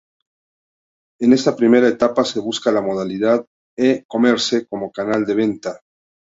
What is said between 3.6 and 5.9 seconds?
e-comerce como canal de venta.